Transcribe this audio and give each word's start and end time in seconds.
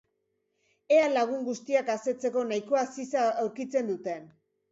Ea 0.95 1.03
lagun 1.11 1.43
guztiak 1.49 1.91
asetzeko 1.97 2.45
nahikoa 2.53 2.83
ziza 2.95 3.27
aurkitzen 3.43 3.93
duten. 3.93 4.27